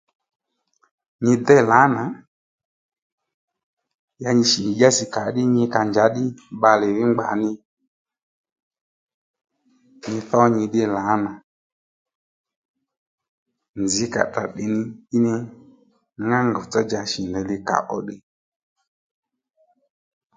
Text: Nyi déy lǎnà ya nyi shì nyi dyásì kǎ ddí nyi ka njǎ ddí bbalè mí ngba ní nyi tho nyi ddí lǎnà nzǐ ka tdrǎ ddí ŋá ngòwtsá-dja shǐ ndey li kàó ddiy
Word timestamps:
Nyi 1.23 1.33
déy 1.45 1.63
lǎnà 1.71 2.03
ya 4.21 4.29
nyi 4.35 4.45
shì 4.51 4.59
nyi 4.65 4.73
dyásì 4.79 5.05
kǎ 5.13 5.21
ddí 5.29 5.43
nyi 5.53 5.63
ka 5.73 5.81
njǎ 5.87 6.05
ddí 6.09 6.23
bbalè 6.57 6.87
mí 6.95 7.03
ngba 7.09 7.25
ní 7.41 7.49
nyi 10.09 10.19
tho 10.29 10.41
nyi 10.55 10.63
ddí 10.67 10.81
lǎnà 10.95 11.31
nzǐ 13.83 14.05
ka 14.13 14.21
tdrǎ 14.27 14.43
ddí 14.51 14.65
ŋá 16.27 16.39
ngòwtsá-dja 16.47 17.01
shǐ 17.11 17.21
ndey 17.27 17.45
li 17.49 17.57
kàó 17.67 17.97
ddiy 18.01 18.21